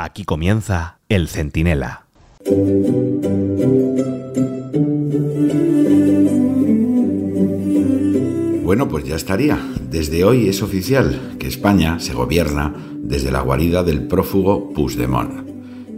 Aquí 0.00 0.22
comienza 0.22 1.00
El 1.08 1.26
Centinela. 1.26 2.04
Bueno, 8.62 8.86
pues 8.88 9.04
ya 9.06 9.16
estaría. 9.16 9.58
Desde 9.90 10.22
hoy 10.22 10.48
es 10.48 10.62
oficial 10.62 11.34
que 11.40 11.48
España 11.48 11.98
se 11.98 12.14
gobierna 12.14 12.72
desde 12.94 13.32
la 13.32 13.40
guarida 13.40 13.82
del 13.82 14.06
prófugo 14.06 14.72
Puigdemont. 14.72 15.48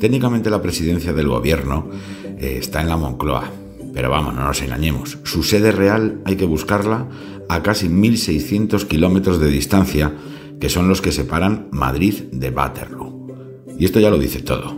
Técnicamente 0.01 0.49
la 0.49 0.63
presidencia 0.63 1.13
del 1.13 1.29
gobierno 1.29 1.91
eh, 2.25 2.57
está 2.59 2.81
en 2.81 2.89
la 2.89 2.97
Moncloa, 2.97 3.51
pero 3.93 4.09
vamos, 4.09 4.33
no 4.35 4.47
nos 4.47 4.63
engañemos. 4.63 5.19
Su 5.25 5.43
sede 5.43 5.73
real 5.73 6.23
hay 6.25 6.37
que 6.37 6.47
buscarla 6.47 7.07
a 7.51 7.63
casi 7.63 7.91
1.600 7.91 8.87
kilómetros 8.87 9.39
de 9.41 9.49
distancia, 9.49 10.15
que 10.59 10.71
son 10.71 10.89
los 10.89 11.03
que 11.03 11.13
separan 11.13 11.69
Madrid 11.71 12.15
de 12.33 12.49
Waterloo. 12.49 13.20
Y 13.81 13.87
esto 13.87 13.99
ya 13.99 14.11
lo 14.11 14.19
dice 14.19 14.43
todo. 14.43 14.77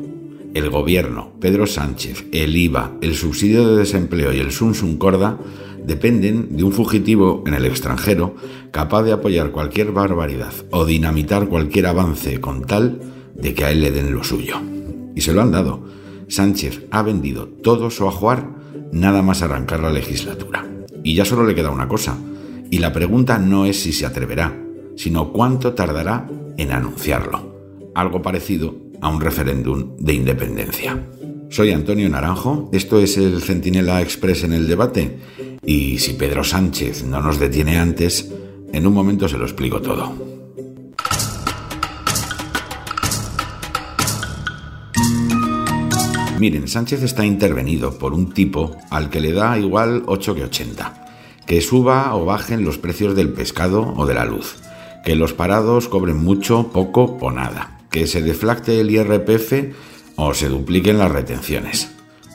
El 0.54 0.70
gobierno, 0.70 1.32
Pedro 1.40 1.66
Sánchez, 1.66 2.26
el 2.30 2.56
IVA, 2.56 2.98
el 3.00 3.16
subsidio 3.16 3.66
de 3.66 3.78
desempleo 3.78 4.32
y 4.32 4.38
el 4.38 4.52
Sunsun 4.52 4.96
Corda 4.96 5.40
dependen 5.84 6.56
de 6.56 6.62
un 6.62 6.70
fugitivo 6.70 7.42
en 7.44 7.54
el 7.54 7.66
extranjero 7.66 8.36
capaz 8.70 9.02
de 9.02 9.10
apoyar 9.10 9.50
cualquier 9.50 9.90
barbaridad 9.90 10.52
o 10.70 10.84
dinamitar 10.84 11.48
cualquier 11.48 11.86
avance 11.86 12.40
con 12.40 12.62
tal 12.62 13.00
de 13.34 13.54
que 13.54 13.64
a 13.64 13.72
él 13.72 13.80
le 13.80 13.90
den 13.90 14.14
lo 14.14 14.22
suyo. 14.22 14.60
Y 15.16 15.22
se 15.22 15.32
lo 15.32 15.42
han 15.42 15.50
dado. 15.50 15.82
Sánchez 16.28 16.82
ha 16.92 17.02
vendido 17.02 17.48
todo 17.48 17.90
su 17.90 18.06
ajuar 18.06 18.54
nada 18.92 19.20
más 19.22 19.42
arrancar 19.42 19.80
la 19.80 19.90
legislatura. 19.90 20.64
Y 21.02 21.16
ya 21.16 21.24
solo 21.24 21.44
le 21.44 21.56
queda 21.56 21.70
una 21.70 21.88
cosa. 21.88 22.16
Y 22.70 22.78
la 22.78 22.92
pregunta 22.92 23.40
no 23.40 23.66
es 23.66 23.82
si 23.82 23.92
se 23.92 24.06
atreverá, 24.06 24.56
sino 24.94 25.32
cuánto 25.32 25.72
tardará 25.74 26.28
en 26.56 26.70
anunciarlo. 26.70 27.50
Algo 27.96 28.22
parecido 28.22 28.81
a 29.02 29.08
un 29.08 29.20
referéndum 29.20 29.96
de 29.98 30.14
independencia. 30.14 30.98
Soy 31.50 31.72
Antonio 31.72 32.08
Naranjo, 32.08 32.70
esto 32.72 32.98
es 32.98 33.18
el 33.18 33.42
Centinela 33.42 34.00
Express 34.00 34.44
en 34.44 34.54
el 34.54 34.66
debate 34.66 35.18
y 35.66 35.98
si 35.98 36.14
Pedro 36.14 36.42
Sánchez 36.44 37.04
no 37.04 37.20
nos 37.20 37.38
detiene 37.38 37.78
antes, 37.78 38.32
en 38.72 38.86
un 38.86 38.94
momento 38.94 39.28
se 39.28 39.36
lo 39.36 39.44
explico 39.44 39.82
todo. 39.82 40.32
Miren, 46.38 46.66
Sánchez 46.66 47.02
está 47.02 47.24
intervenido 47.24 47.98
por 47.98 48.14
un 48.14 48.32
tipo 48.32 48.76
al 48.90 49.10
que 49.10 49.20
le 49.20 49.32
da 49.32 49.58
igual 49.58 50.02
8 50.06 50.34
que 50.34 50.44
80. 50.44 51.06
Que 51.46 51.60
suba 51.60 52.16
o 52.16 52.24
bajen 52.24 52.64
los 52.64 52.78
precios 52.78 53.14
del 53.14 53.28
pescado 53.28 53.94
o 53.96 54.06
de 54.06 54.14
la 54.14 54.24
luz. 54.24 54.56
Que 55.04 55.14
los 55.14 55.34
parados 55.34 55.86
cobren 55.86 56.16
mucho, 56.16 56.70
poco 56.72 57.18
o 57.20 57.30
nada. 57.30 57.81
Que 57.92 58.08
se 58.08 58.22
deflacte 58.22 58.80
el 58.80 58.90
IRPF 58.90 59.76
o 60.16 60.34
se 60.34 60.48
dupliquen 60.48 60.98
las 60.98 61.12
retenciones. 61.12 61.92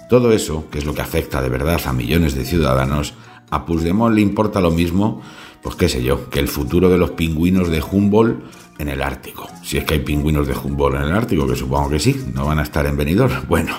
Todo 0.09 0.31
eso, 0.31 0.69
que 0.71 0.77
es 0.77 0.85
lo 0.85 0.93
que 0.93 1.01
afecta 1.01 1.41
de 1.41 1.49
verdad 1.49 1.81
a 1.85 1.91
millones 1.91 2.33
de 2.33 2.45
ciudadanos, 2.45 3.13
a 3.49 3.65
Puigdemont 3.65 4.15
le 4.15 4.21
importa 4.21 4.61
lo 4.61 4.71
mismo, 4.71 5.21
pues 5.61 5.75
qué 5.75 5.89
sé 5.89 6.03
yo, 6.03 6.29
que 6.29 6.39
el 6.39 6.47
futuro 6.47 6.89
de 6.89 6.97
los 6.97 7.11
pingüinos 7.11 7.69
de 7.69 7.81
Humboldt 7.81 8.41
en 8.77 8.89
el 8.89 9.01
Ártico. 9.01 9.47
Si 9.63 9.77
es 9.77 9.83
que 9.83 9.95
hay 9.95 9.99
pingüinos 10.01 10.47
de 10.47 10.55
Humboldt 10.55 10.95
en 10.95 11.03
el 11.03 11.11
Ártico, 11.11 11.47
que 11.47 11.55
supongo 11.55 11.89
que 11.89 11.99
sí, 11.99 12.25
no 12.33 12.45
van 12.45 12.59
a 12.59 12.63
estar 12.63 12.85
en 12.85 12.97
Benidorm. 12.97 13.33
Bueno, 13.47 13.73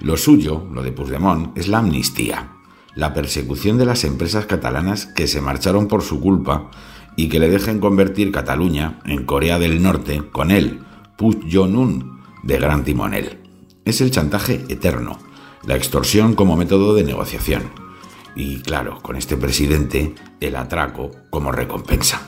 lo 0.00 0.16
suyo, 0.16 0.66
lo 0.72 0.82
de 0.82 0.92
Puigdemont, 0.92 1.56
es 1.56 1.68
la 1.68 1.78
amnistía, 1.78 2.48
la 2.94 3.14
persecución 3.14 3.78
de 3.78 3.86
las 3.86 4.04
empresas 4.04 4.46
catalanas 4.46 5.06
que 5.06 5.26
se 5.26 5.40
marcharon 5.40 5.88
por 5.88 6.02
su 6.02 6.20
culpa 6.20 6.70
y 7.16 7.28
que 7.28 7.38
le 7.38 7.48
dejen 7.48 7.80
convertir 7.80 8.32
Cataluña 8.32 9.00
en 9.04 9.24
Corea 9.24 9.58
del 9.58 9.82
Norte 9.82 10.22
con 10.32 10.50
él, 10.50 10.80
Puigdemont, 11.20 12.02
de 12.42 12.56
gran 12.56 12.82
timonel. 12.82 13.38
Es 13.84 14.00
el 14.00 14.10
chantaje 14.10 14.64
eterno 14.70 15.18
la 15.66 15.76
extorsión 15.76 16.34
como 16.34 16.56
método 16.56 16.94
de 16.94 17.04
negociación. 17.04 17.64
Y 18.34 18.60
claro, 18.60 19.00
con 19.02 19.16
este 19.16 19.36
presidente, 19.36 20.14
el 20.40 20.56
atraco 20.56 21.10
como 21.28 21.52
recompensa. 21.52 22.22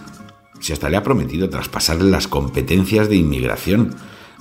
Si 0.61 0.75
hasta 0.75 0.91
le 0.91 0.99
ha 0.99 1.03
prometido 1.03 1.49
traspasarle 1.49 2.11
las 2.11 2.29
competencias 2.29 3.09
de 3.09 3.17
inmigración 3.17 3.95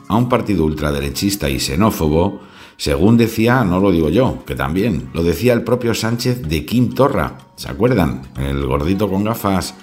a 0.09 0.17
un 0.17 0.27
partido 0.27 0.65
ultraderechista 0.65 1.49
y 1.49 1.61
xenófobo, 1.61 2.41
según 2.75 3.15
decía, 3.15 3.63
no 3.63 3.79
lo 3.79 3.89
digo 3.89 4.09
yo, 4.09 4.43
que 4.45 4.55
también 4.55 5.11
lo 5.13 5.23
decía 5.23 5.53
el 5.53 5.63
propio 5.63 5.93
Sánchez 5.93 6.41
de 6.41 6.65
Kim 6.65 6.93
Torra, 6.93 7.37
¿se 7.55 7.69
acuerdan? 7.69 8.23
El 8.37 8.65
gordito 8.65 9.09
con 9.09 9.23
gafas 9.23 9.75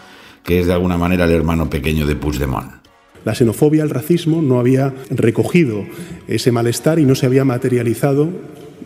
que 0.44 0.60
es 0.60 0.66
de 0.66 0.74
alguna 0.74 0.98
manera 0.98 1.24
el 1.24 1.32
hermano 1.32 1.70
pequeño 1.70 2.06
de 2.06 2.16
Puigdemont. 2.16 2.77
La 3.24 3.34
xenofobia, 3.34 3.82
el 3.82 3.90
racismo 3.90 4.42
no 4.42 4.60
había 4.60 4.94
recogido 5.10 5.84
ese 6.28 6.52
malestar 6.52 6.98
y 6.98 7.04
no 7.04 7.14
se 7.14 7.26
había 7.26 7.44
materializado 7.44 8.30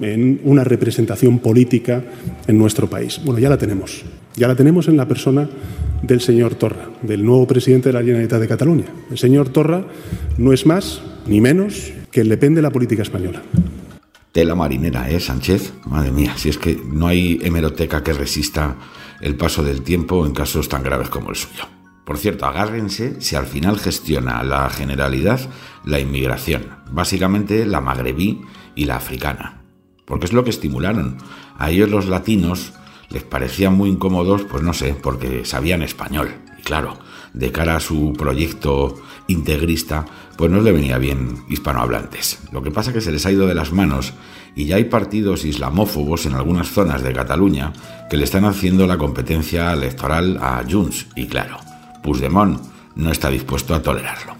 en 0.00 0.40
una 0.44 0.64
representación 0.64 1.38
política 1.38 2.02
en 2.46 2.58
nuestro 2.58 2.88
país. 2.88 3.20
Bueno, 3.24 3.38
ya 3.38 3.48
la 3.48 3.58
tenemos. 3.58 4.04
Ya 4.36 4.48
la 4.48 4.56
tenemos 4.56 4.88
en 4.88 4.96
la 4.96 5.06
persona 5.06 5.48
del 6.02 6.20
señor 6.20 6.54
Torra, 6.54 6.88
del 7.02 7.24
nuevo 7.24 7.46
presidente 7.46 7.90
de 7.90 7.92
la 7.92 8.00
Generalitat 8.00 8.40
de 8.40 8.48
Cataluña. 8.48 8.86
El 9.10 9.18
señor 9.18 9.50
Torra 9.50 9.84
no 10.38 10.52
es 10.52 10.66
más 10.66 11.02
ni 11.26 11.40
menos 11.40 11.92
que 12.10 12.22
el 12.22 12.28
Le 12.28 12.36
Pen 12.36 12.54
de 12.54 12.62
la 12.62 12.70
política 12.70 13.02
española. 13.02 13.42
Tela 14.32 14.54
marinera, 14.54 15.10
¿eh, 15.10 15.20
Sánchez? 15.20 15.74
Madre 15.84 16.10
mía, 16.10 16.32
si 16.36 16.48
es 16.48 16.56
que 16.56 16.80
no 16.90 17.06
hay 17.06 17.38
hemeroteca 17.42 18.02
que 18.02 18.14
resista 18.14 18.76
el 19.20 19.36
paso 19.36 19.62
del 19.62 19.82
tiempo 19.82 20.26
en 20.26 20.32
casos 20.32 20.68
tan 20.68 20.82
graves 20.82 21.10
como 21.10 21.30
el 21.30 21.36
suyo. 21.36 21.64
Por 22.04 22.18
cierto, 22.18 22.46
agárrense 22.46 23.20
si 23.20 23.36
al 23.36 23.46
final 23.46 23.78
gestiona 23.78 24.42
la 24.42 24.68
generalidad 24.70 25.40
la 25.84 26.00
inmigración, 26.00 26.66
básicamente 26.90 27.66
la 27.66 27.80
magrebí 27.80 28.42
y 28.74 28.84
la 28.84 28.96
africana 28.96 29.62
porque 30.12 30.26
es 30.26 30.34
lo 30.34 30.44
que 30.44 30.50
estimularon. 30.50 31.16
A 31.56 31.70
ellos 31.70 31.88
los 31.88 32.06
latinos 32.06 32.74
les 33.08 33.22
parecían 33.22 33.74
muy 33.74 33.88
incómodos, 33.88 34.42
pues 34.42 34.62
no 34.62 34.74
sé, 34.74 34.94
porque 34.94 35.44
sabían 35.44 35.82
español. 35.82 36.34
Y 36.58 36.62
claro, 36.62 36.98
de 37.32 37.50
cara 37.50 37.76
a 37.76 37.80
su 37.80 38.12
proyecto 38.12 38.94
integrista, 39.28 40.04
pues 40.36 40.50
no 40.50 40.60
le 40.60 40.72
venía 40.72 40.98
bien 40.98 41.44
hispanohablantes. 41.48 42.40
Lo 42.52 42.62
que 42.62 42.70
pasa 42.70 42.90
es 42.90 42.94
que 42.94 43.00
se 43.00 43.12
les 43.12 43.24
ha 43.24 43.32
ido 43.32 43.46
de 43.46 43.54
las 43.54 43.72
manos 43.72 44.12
y 44.54 44.66
ya 44.66 44.76
hay 44.76 44.84
partidos 44.84 45.46
islamófobos 45.46 46.26
en 46.26 46.34
algunas 46.34 46.68
zonas 46.68 47.02
de 47.02 47.14
Cataluña 47.14 47.72
que 48.10 48.18
le 48.18 48.24
están 48.24 48.44
haciendo 48.44 48.86
la 48.86 48.98
competencia 48.98 49.72
electoral 49.72 50.38
a 50.42 50.62
Junts. 50.68 51.06
Y 51.16 51.26
claro, 51.26 51.58
Puigdemont 52.02 52.60
no 52.94 53.10
está 53.10 53.30
dispuesto 53.30 53.74
a 53.74 53.82
tolerarlo. 53.82 54.36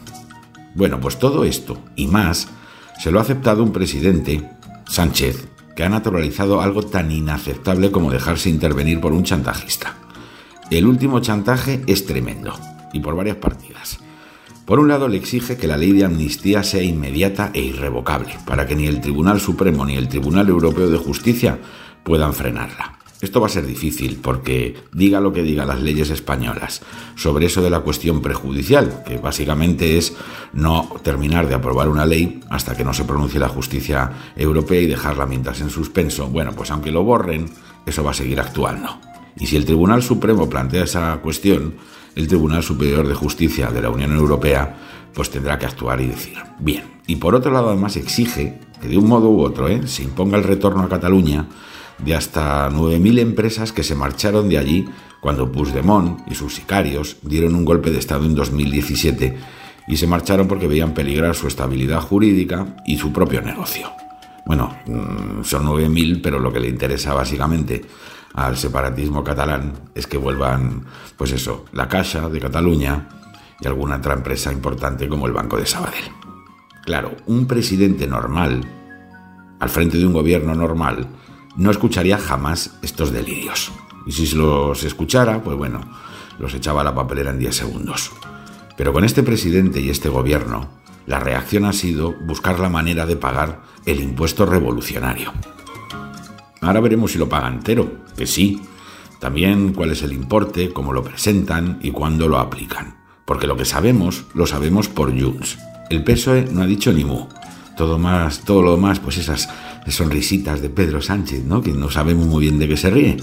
Bueno, 0.74 1.00
pues 1.00 1.18
todo 1.18 1.44
esto 1.44 1.78
y 1.96 2.06
más 2.06 2.48
se 2.98 3.10
lo 3.10 3.18
ha 3.18 3.22
aceptado 3.22 3.62
un 3.62 3.72
presidente, 3.72 4.48
Sánchez, 4.86 5.48
que 5.74 5.84
ha 5.84 5.88
naturalizado 5.88 6.60
algo 6.60 6.82
tan 6.82 7.10
inaceptable 7.10 7.90
como 7.90 8.10
dejarse 8.10 8.50
intervenir 8.50 9.00
por 9.00 9.12
un 9.12 9.24
chantajista. 9.24 9.94
El 10.70 10.86
último 10.86 11.20
chantaje 11.20 11.82
es 11.86 12.06
tremendo, 12.06 12.54
y 12.92 13.00
por 13.00 13.16
varias 13.16 13.36
partidas. 13.36 13.98
Por 14.64 14.78
un 14.78 14.88
lado, 14.88 15.08
le 15.08 15.16
exige 15.16 15.56
que 15.56 15.66
la 15.66 15.76
ley 15.76 15.92
de 15.92 16.04
amnistía 16.04 16.62
sea 16.62 16.82
inmediata 16.82 17.50
e 17.52 17.60
irrevocable, 17.60 18.34
para 18.46 18.66
que 18.66 18.76
ni 18.76 18.86
el 18.86 19.00
Tribunal 19.00 19.40
Supremo 19.40 19.84
ni 19.84 19.96
el 19.96 20.08
Tribunal 20.08 20.48
Europeo 20.48 20.88
de 20.88 20.98
Justicia 20.98 21.58
puedan 22.04 22.32
frenarla. 22.32 22.98
Esto 23.22 23.40
va 23.40 23.46
a 23.46 23.50
ser 23.50 23.64
difícil 23.64 24.18
porque 24.20 24.74
diga 24.92 25.20
lo 25.20 25.32
que 25.32 25.44
diga 25.44 25.64
las 25.64 25.80
leyes 25.80 26.10
españolas 26.10 26.82
sobre 27.14 27.46
eso 27.46 27.62
de 27.62 27.70
la 27.70 27.78
cuestión 27.78 28.20
prejudicial, 28.20 29.04
que 29.06 29.18
básicamente 29.18 29.96
es 29.96 30.16
no 30.52 30.96
terminar 31.04 31.46
de 31.46 31.54
aprobar 31.54 31.88
una 31.88 32.04
ley 32.04 32.40
hasta 32.50 32.76
que 32.76 32.82
no 32.82 32.92
se 32.92 33.04
pronuncie 33.04 33.38
la 33.38 33.48
justicia 33.48 34.10
europea 34.34 34.80
y 34.80 34.88
dejarla 34.88 35.26
mientras 35.26 35.60
en 35.60 35.70
suspenso. 35.70 36.26
Bueno, 36.26 36.50
pues 36.50 36.72
aunque 36.72 36.90
lo 36.90 37.04
borren, 37.04 37.48
eso 37.86 38.02
va 38.02 38.10
a 38.10 38.14
seguir 38.14 38.40
actuando. 38.40 38.98
Y 39.38 39.46
si 39.46 39.54
el 39.54 39.66
Tribunal 39.66 40.02
Supremo 40.02 40.50
plantea 40.50 40.82
esa 40.82 41.16
cuestión, 41.22 41.76
el 42.16 42.26
Tribunal 42.26 42.64
Superior 42.64 43.06
de 43.06 43.14
Justicia 43.14 43.70
de 43.70 43.82
la 43.82 43.90
Unión 43.90 44.16
Europea 44.16 44.76
pues 45.14 45.30
tendrá 45.30 45.60
que 45.60 45.66
actuar 45.66 46.00
y 46.00 46.08
decir, 46.08 46.38
bien. 46.58 46.84
Y 47.06 47.16
por 47.16 47.36
otro 47.36 47.52
lado 47.52 47.68
además 47.68 47.94
exige 47.94 48.58
que 48.80 48.88
de 48.88 48.98
un 48.98 49.06
modo 49.06 49.30
u 49.30 49.42
otro 49.42 49.68
¿eh? 49.68 49.86
se 49.86 50.02
imponga 50.02 50.38
el 50.38 50.44
retorno 50.44 50.82
a 50.82 50.88
Cataluña 50.88 51.46
de 52.04 52.14
hasta 52.14 52.68
9.000 52.70 53.18
empresas 53.20 53.72
que 53.72 53.82
se 53.82 53.94
marcharon 53.94 54.48
de 54.48 54.58
allí 54.58 54.88
cuando 55.20 55.50
Puigdemont 55.52 56.20
y 56.30 56.34
sus 56.34 56.54
sicarios 56.54 57.16
dieron 57.22 57.54
un 57.54 57.64
golpe 57.64 57.90
de 57.90 57.98
Estado 57.98 58.24
en 58.24 58.34
2017 58.34 59.36
y 59.86 59.96
se 59.96 60.06
marcharon 60.06 60.48
porque 60.48 60.66
veían 60.66 60.94
peligrar 60.94 61.34
su 61.34 61.46
estabilidad 61.46 62.00
jurídica 62.00 62.76
y 62.86 62.98
su 62.98 63.12
propio 63.12 63.42
negocio. 63.42 63.90
Bueno, 64.44 64.76
mm, 64.86 65.44
son 65.44 65.66
9.000, 65.66 66.20
pero 66.22 66.38
lo 66.40 66.52
que 66.52 66.60
le 66.60 66.68
interesa 66.68 67.14
básicamente 67.14 67.82
al 68.34 68.56
separatismo 68.56 69.22
catalán 69.22 69.72
es 69.94 70.06
que 70.06 70.16
vuelvan, 70.16 70.84
pues 71.16 71.32
eso, 71.32 71.66
la 71.72 71.88
Caixa 71.88 72.28
de 72.28 72.40
Cataluña 72.40 73.08
y 73.60 73.66
alguna 73.66 73.96
otra 73.96 74.14
empresa 74.14 74.52
importante 74.52 75.08
como 75.08 75.26
el 75.26 75.32
Banco 75.32 75.56
de 75.56 75.66
Sabadell. 75.66 76.10
Claro, 76.84 77.12
un 77.26 77.46
presidente 77.46 78.08
normal, 78.08 78.62
al 79.60 79.68
frente 79.68 79.98
de 79.98 80.06
un 80.06 80.12
gobierno 80.12 80.54
normal, 80.54 81.06
no 81.56 81.70
escucharía 81.70 82.18
jamás 82.18 82.78
estos 82.82 83.12
delirios. 83.12 83.72
Y 84.06 84.12
si 84.12 84.34
los 84.34 84.82
escuchara, 84.84 85.42
pues 85.42 85.56
bueno, 85.56 85.80
los 86.38 86.54
echaba 86.54 86.80
a 86.80 86.84
la 86.84 86.94
papelera 86.94 87.30
en 87.30 87.38
10 87.38 87.54
segundos. 87.54 88.12
Pero 88.76 88.92
con 88.92 89.04
este 89.04 89.22
presidente 89.22 89.80
y 89.80 89.90
este 89.90 90.08
gobierno, 90.08 90.68
la 91.06 91.20
reacción 91.20 91.64
ha 91.64 91.72
sido 91.72 92.12
buscar 92.12 92.58
la 92.60 92.68
manera 92.68 93.06
de 93.06 93.16
pagar 93.16 93.62
el 93.86 94.00
impuesto 94.00 94.46
revolucionario. 94.46 95.32
Ahora 96.60 96.80
veremos 96.80 97.12
si 97.12 97.18
lo 97.18 97.28
paga 97.28 97.48
entero, 97.48 98.04
que 98.16 98.26
sí. 98.26 98.62
También 99.18 99.72
cuál 99.72 99.90
es 99.90 100.02
el 100.02 100.12
importe, 100.12 100.72
cómo 100.72 100.92
lo 100.92 101.02
presentan 101.02 101.78
y 101.82 101.90
cuándo 101.90 102.28
lo 102.28 102.38
aplican. 102.38 102.96
Porque 103.24 103.46
lo 103.46 103.56
que 103.56 103.64
sabemos, 103.64 104.24
lo 104.34 104.46
sabemos 104.46 104.88
por 104.88 105.10
Junts. 105.10 105.58
El 105.90 106.02
PSOE 106.04 106.48
no 106.50 106.62
ha 106.62 106.66
dicho 106.66 106.92
ni 106.92 107.04
mu. 107.04 107.26
Todo 107.76 107.98
más, 107.98 108.40
todo 108.40 108.62
lo 108.62 108.72
demás, 108.76 109.00
pues 109.00 109.18
esas 109.18 109.48
sonrisitas 109.90 110.60
de 110.60 110.70
Pedro 110.70 111.02
Sánchez, 111.02 111.44
¿no? 111.44 111.62
Que 111.62 111.72
no 111.72 111.90
sabemos 111.90 112.26
muy 112.26 112.42
bien 112.42 112.58
de 112.58 112.68
qué 112.68 112.76
se 112.76 112.90
ríe, 112.90 113.16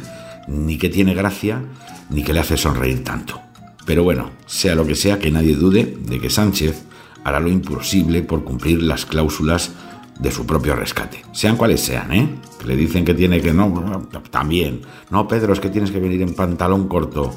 ni 0.48 0.78
que 0.78 0.90
tiene 0.90 1.14
gracia, 1.14 1.64
ni 2.10 2.24
que 2.24 2.34
le 2.34 2.42
hace 2.42 2.58
sonreír 2.58 3.04
tanto. 3.04 3.40
Pero 3.86 4.04
bueno, 4.04 4.32
sea 4.46 4.76
lo 4.76 4.86
que 4.86 4.96
sea, 4.96 5.20
que 5.20 5.32
nadie 5.32 5.56
dude 5.56 5.98
de 6.00 6.20
que 6.20 6.30
Sánchez 6.30 6.84
hará 7.24 7.40
lo 7.40 7.50
imposible 7.50 8.22
por 8.22 8.44
cumplir 8.44 8.82
las 8.84 9.06
cláusulas 9.06 9.72
de 10.20 10.32
su 10.32 10.46
propio 10.46 10.76
rescate, 10.76 11.24
sean 11.32 11.56
cuales 11.56 11.82
sean, 11.82 12.12
¿eh? 12.12 12.30
Que 12.60 12.68
le 12.68 12.76
dicen 12.76 13.06
que 13.06 13.14
tiene 13.14 13.42
que 13.42 13.54
no, 13.54 14.08
también. 14.30 14.82
No, 15.10 15.28
Pedro, 15.28 15.54
es 15.54 15.60
que 15.60 15.70
tienes 15.70 15.92
que 15.92 16.00
venir 16.00 16.22
en 16.22 16.34
pantalón 16.34 16.88
corto 16.88 17.34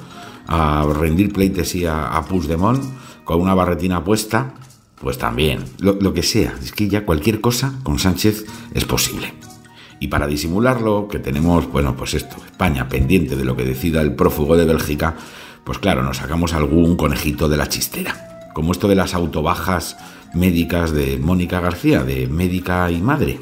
a 0.49 0.85
rendir 0.99 1.33
pleitesía 1.33 2.09
a 2.09 2.25
Puigdemont 2.25 2.83
con 3.25 3.41
una 3.41 3.55
barretina 3.55 4.03
puesta, 4.03 4.55
pues 5.03 5.19
también. 5.19 5.65
Lo, 5.81 6.15
que 6.15 6.23
sea, 6.23 6.55
es 6.63 6.71
que 6.73 6.89
ya 6.89 7.05
cualquier 7.05 7.41
cosa 7.41 7.75
con 7.83 7.99
Sánchez 7.99 8.47
es 8.73 8.85
posible. 8.85 9.35
Y 9.99 10.09
para 10.09 10.29
disimularlo, 10.29 11.09
que 11.09 11.19
tenemos, 11.19 11.71
bueno, 11.71 11.97
pues 11.97 12.15
esto, 12.15 12.37
España 12.45 12.89
pendiente 12.89 13.37
de 13.37 13.45
lo 13.45 13.57
que 13.57 13.65
decida 13.65 14.01
el 14.01 14.15
prófugo 14.15 14.57
de 14.57 14.65
Bélgica, 14.65 15.17
pues 15.65 15.79
claro, 15.79 16.03
nos 16.03 16.19
sacamos 16.19 16.55
algún 16.55 16.97
conejito 16.97 17.49
de 17.49 17.57
la 17.57 17.69
chistera. 17.69 18.51
Como 18.55 18.73
esto 18.73 18.87
de 18.87 18.95
las 18.95 19.15
autobajas 19.15 19.97
médicas 20.35 20.93
de 20.93 21.19
Mónica 21.19 21.61
García, 21.61 22.05
de 22.05 22.29
médica 22.29 22.91
y 22.91 23.01
madre, 23.01 23.41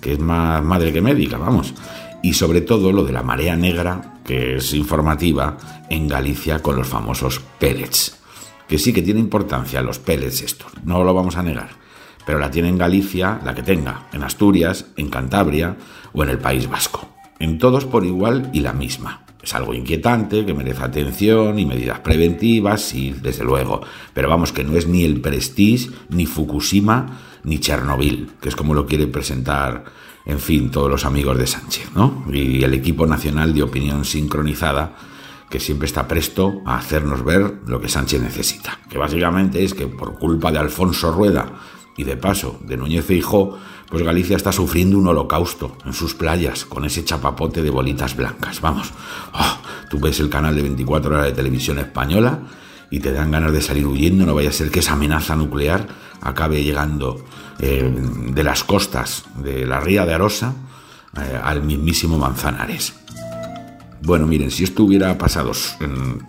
que 0.00 0.14
es 0.14 0.18
más 0.18 0.64
madre 0.64 0.92
que 0.92 1.02
médica, 1.02 1.36
vamos. 1.36 1.74
Y 2.22 2.32
sobre 2.32 2.62
todo 2.62 2.92
lo 2.92 3.04
de 3.04 3.12
la 3.12 3.22
marea 3.22 3.56
negra, 3.56 4.20
que 4.24 4.56
es 4.56 4.72
informativa, 4.72 5.58
en 5.90 6.08
Galicia 6.08 6.60
con 6.60 6.76
los 6.76 6.88
famosos 6.88 7.42
pellets. 7.58 8.23
Que 8.68 8.78
sí 8.78 8.92
que 8.92 9.02
tiene 9.02 9.20
importancia 9.20 9.82
los 9.82 9.98
pellets 9.98 10.42
estos, 10.42 10.72
no 10.84 11.04
lo 11.04 11.14
vamos 11.14 11.36
a 11.36 11.42
negar. 11.42 11.70
Pero 12.26 12.38
la 12.38 12.50
tiene 12.50 12.68
en 12.68 12.78
Galicia, 12.78 13.40
la 13.44 13.54
que 13.54 13.62
tenga, 13.62 14.08
en 14.12 14.22
Asturias, 14.22 14.86
en 14.96 15.10
Cantabria 15.10 15.76
o 16.12 16.22
en 16.22 16.30
el 16.30 16.38
País 16.38 16.68
Vasco. 16.68 17.08
En 17.38 17.58
todos 17.58 17.84
por 17.84 18.04
igual 18.04 18.50
y 18.52 18.60
la 18.60 18.72
misma. 18.72 19.24
Es 19.42 19.54
algo 19.54 19.74
inquietante, 19.74 20.46
que 20.46 20.54
merece 20.54 20.82
atención 20.82 21.58
y 21.58 21.66
medidas 21.66 22.00
preventivas, 22.00 22.80
sí, 22.80 23.14
desde 23.20 23.44
luego. 23.44 23.82
Pero 24.14 24.30
vamos, 24.30 24.52
que 24.52 24.64
no 24.64 24.74
es 24.74 24.88
ni 24.88 25.04
el 25.04 25.20
Prestige, 25.20 25.90
ni 26.08 26.24
Fukushima, 26.24 27.20
ni 27.44 27.58
Chernobyl, 27.58 28.30
que 28.40 28.48
es 28.48 28.56
como 28.56 28.72
lo 28.72 28.86
quiere 28.86 29.06
presentar, 29.06 29.84
en 30.24 30.38
fin, 30.38 30.70
todos 30.70 30.90
los 30.90 31.04
amigos 31.04 31.36
de 31.36 31.46
Sánchez, 31.46 31.90
¿no? 31.94 32.24
Y 32.32 32.64
el 32.64 32.72
equipo 32.72 33.06
nacional 33.06 33.52
de 33.52 33.62
opinión 33.62 34.06
sincronizada, 34.06 34.96
que 35.48 35.60
siempre 35.60 35.86
está 35.86 36.08
presto 36.08 36.62
a 36.66 36.78
hacernos 36.78 37.24
ver 37.24 37.60
lo 37.66 37.80
que 37.80 37.88
Sánchez 37.88 38.20
necesita. 38.22 38.78
Que 38.88 38.98
básicamente 38.98 39.62
es 39.64 39.74
que 39.74 39.86
por 39.86 40.18
culpa 40.18 40.50
de 40.50 40.58
Alfonso 40.58 41.12
Rueda 41.12 41.46
y 41.96 42.04
de 42.04 42.16
paso 42.16 42.58
de 42.64 42.76
Núñez 42.76 43.04
Feijó, 43.04 43.58
pues 43.88 44.02
Galicia 44.02 44.36
está 44.36 44.50
sufriendo 44.50 44.98
un 44.98 45.06
holocausto 45.06 45.76
en 45.84 45.92
sus 45.92 46.14
playas 46.14 46.64
con 46.64 46.84
ese 46.84 47.04
chapapote 47.04 47.62
de 47.62 47.70
bolitas 47.70 48.16
blancas. 48.16 48.60
Vamos, 48.60 48.90
oh, 49.32 49.58
tú 49.88 50.00
ves 50.00 50.18
el 50.20 50.28
canal 50.28 50.56
de 50.56 50.62
24 50.62 51.14
horas 51.14 51.26
de 51.26 51.32
televisión 51.32 51.78
española 51.78 52.40
y 52.90 53.00
te 53.00 53.12
dan 53.12 53.30
ganas 53.30 53.52
de 53.52 53.60
salir 53.60 53.86
huyendo, 53.86 54.26
no 54.26 54.34
vaya 54.34 54.50
a 54.50 54.52
ser 54.52 54.70
que 54.70 54.80
esa 54.80 54.94
amenaza 54.94 55.36
nuclear 55.36 55.86
acabe 56.20 56.62
llegando 56.62 57.24
eh, 57.58 57.92
de 58.32 58.44
las 58.44 58.64
costas 58.64 59.24
de 59.36 59.66
la 59.66 59.80
ría 59.80 60.04
de 60.06 60.14
Arosa 60.14 60.54
eh, 61.16 61.38
al 61.42 61.62
mismísimo 61.62 62.18
Manzanares. 62.18 63.03
Bueno, 64.04 64.26
miren, 64.26 64.50
si 64.50 64.64
esto 64.64 64.84
hubiera 64.84 65.16
pasado 65.16 65.52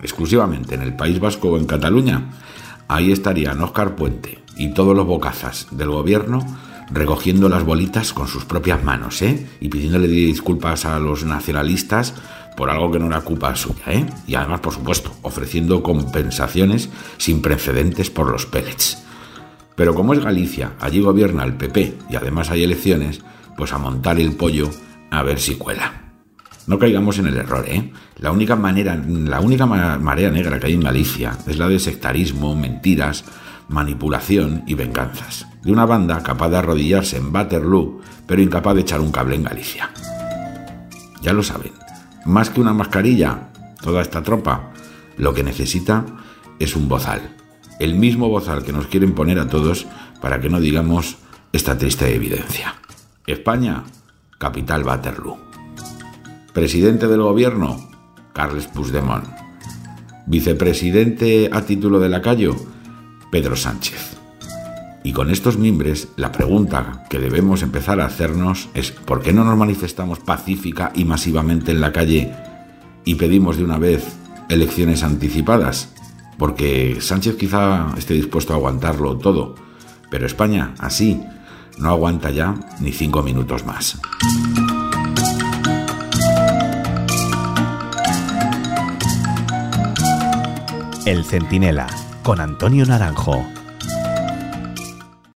exclusivamente 0.02 0.74
en 0.74 0.80
el 0.80 0.96
País 0.96 1.20
Vasco 1.20 1.50
o 1.50 1.58
en 1.58 1.66
Cataluña, 1.66 2.30
ahí 2.88 3.12
estarían 3.12 3.60
Óscar 3.60 3.96
Puente 3.96 4.38
y 4.56 4.72
todos 4.72 4.96
los 4.96 5.06
bocazas 5.06 5.66
del 5.72 5.90
gobierno 5.90 6.40
recogiendo 6.90 7.50
las 7.50 7.64
bolitas 7.64 8.14
con 8.14 8.28
sus 8.28 8.46
propias 8.46 8.82
manos, 8.82 9.20
¿eh? 9.20 9.46
Y 9.60 9.68
pidiéndole 9.68 10.08
disculpas 10.08 10.86
a 10.86 10.98
los 10.98 11.24
nacionalistas 11.24 12.14
por 12.56 12.70
algo 12.70 12.90
que 12.90 12.98
no 12.98 13.08
era 13.08 13.20
culpa 13.20 13.54
suya, 13.56 13.84
¿eh? 13.88 14.06
Y 14.26 14.36
además, 14.36 14.60
por 14.60 14.72
supuesto, 14.72 15.12
ofreciendo 15.20 15.82
compensaciones 15.82 16.88
sin 17.18 17.42
precedentes 17.42 18.08
por 18.08 18.30
los 18.30 18.46
pellets. 18.46 19.04
Pero 19.74 19.94
como 19.94 20.14
es 20.14 20.24
Galicia, 20.24 20.72
allí 20.80 21.00
gobierna 21.02 21.44
el 21.44 21.52
PP 21.52 21.98
y 22.08 22.16
además 22.16 22.50
hay 22.50 22.64
elecciones, 22.64 23.20
pues 23.54 23.74
a 23.74 23.78
montar 23.78 24.18
el 24.18 24.34
pollo 24.34 24.70
a 25.10 25.22
ver 25.22 25.38
si 25.38 25.56
cuela. 25.56 26.05
No 26.66 26.78
caigamos 26.78 27.18
en 27.18 27.28
el 27.28 27.36
error, 27.36 27.64
¿eh? 27.68 27.92
La 28.18 28.32
única 28.32 28.56
manera, 28.56 28.96
la 28.96 29.40
única 29.40 29.66
marea 29.66 30.30
negra 30.30 30.58
que 30.58 30.66
hay 30.66 30.74
en 30.74 30.80
Galicia 30.80 31.38
es 31.46 31.58
la 31.58 31.68
de 31.68 31.78
sectarismo, 31.78 32.56
mentiras, 32.56 33.24
manipulación 33.68 34.64
y 34.66 34.74
venganzas, 34.74 35.46
de 35.62 35.72
una 35.72 35.86
banda 35.86 36.22
capaz 36.22 36.50
de 36.50 36.58
arrodillarse 36.58 37.18
en 37.18 37.34
Waterloo, 37.34 38.00
pero 38.26 38.42
incapaz 38.42 38.74
de 38.74 38.80
echar 38.80 39.00
un 39.00 39.12
cable 39.12 39.36
en 39.36 39.44
Galicia. 39.44 39.90
Ya 41.22 41.32
lo 41.32 41.42
saben, 41.42 41.72
más 42.24 42.50
que 42.50 42.60
una 42.60 42.72
mascarilla, 42.72 43.50
toda 43.80 44.02
esta 44.02 44.22
tropa 44.22 44.72
lo 45.16 45.34
que 45.34 45.42
necesita 45.42 46.04
es 46.58 46.74
un 46.74 46.88
bozal, 46.88 47.36
el 47.78 47.94
mismo 47.94 48.28
bozal 48.28 48.64
que 48.64 48.72
nos 48.72 48.86
quieren 48.86 49.14
poner 49.14 49.38
a 49.38 49.48
todos 49.48 49.86
para 50.20 50.40
que 50.40 50.48
no 50.48 50.60
digamos 50.60 51.18
esta 51.52 51.78
triste 51.78 52.14
evidencia. 52.14 52.74
España, 53.26 53.84
capital 54.38 54.84
Waterloo. 54.84 55.45
Presidente 56.56 57.06
del 57.06 57.20
gobierno, 57.20 57.76
Carles 58.32 58.66
Puigdemont. 58.66 59.26
Vicepresidente 60.24 61.50
a 61.52 61.60
título 61.60 62.00
de 62.00 62.08
lacayo, 62.08 62.56
Pedro 63.30 63.56
Sánchez. 63.56 64.16
Y 65.04 65.12
con 65.12 65.28
estos 65.28 65.58
mimbres, 65.58 66.08
la 66.16 66.32
pregunta 66.32 67.04
que 67.10 67.18
debemos 67.18 67.60
empezar 67.60 68.00
a 68.00 68.06
hacernos 68.06 68.70
es 68.72 68.90
¿por 68.90 69.20
qué 69.20 69.34
no 69.34 69.44
nos 69.44 69.58
manifestamos 69.58 70.18
pacífica 70.20 70.92
y 70.94 71.04
masivamente 71.04 71.72
en 71.72 71.82
la 71.82 71.92
calle 71.92 72.32
y 73.04 73.16
pedimos 73.16 73.58
de 73.58 73.64
una 73.64 73.76
vez 73.76 74.16
elecciones 74.48 75.02
anticipadas? 75.02 75.92
Porque 76.38 77.02
Sánchez 77.02 77.36
quizá 77.36 77.92
esté 77.98 78.14
dispuesto 78.14 78.54
a 78.54 78.56
aguantarlo 78.56 79.18
todo, 79.18 79.56
pero 80.10 80.24
España, 80.24 80.72
así, 80.78 81.20
no 81.76 81.90
aguanta 81.90 82.30
ya 82.30 82.54
ni 82.80 82.92
cinco 82.92 83.22
minutos 83.22 83.66
más. 83.66 84.00
El 91.06 91.24
Centinela 91.24 91.86
con 92.24 92.40
Antonio 92.40 92.84
Naranjo. 92.84 93.65